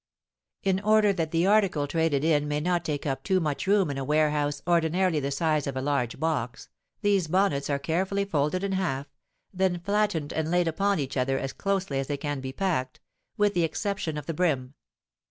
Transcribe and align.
In 0.63 0.79
order 0.79 1.13
that 1.13 1.29
the 1.29 1.45
article 1.45 1.85
traded 1.85 2.23
in 2.23 2.47
may 2.47 2.59
not 2.59 2.83
take 2.83 3.05
up 3.05 3.21
too 3.23 3.39
much 3.39 3.67
room 3.67 3.91
in 3.91 3.99
a 3.99 4.03
warehouse 4.03 4.59
ordinarily 4.65 5.19
the 5.19 5.29
size 5.29 5.67
of 5.67 5.77
a 5.77 5.81
large 5.83 6.19
box, 6.19 6.69
these 7.01 7.27
bonnets 7.27 7.69
are 7.69 7.77
carefully 7.77 8.25
folded 8.25 8.63
in 8.63 8.71
half, 8.71 9.05
then 9.53 9.79
flattened 9.79 10.33
and 10.33 10.49
laid 10.49 10.67
upon 10.67 10.97
each 10.99 11.17
other 11.17 11.37
as 11.37 11.53
closely 11.53 11.99
as 11.99 12.07
they 12.07 12.17
can 12.17 12.41
be 12.41 12.51
packed, 12.51 12.99
with 13.37 13.53
the 13.53 13.63
exception 13.63 14.17
of 14.17 14.25
the 14.25 14.33
brim. 14.33 14.73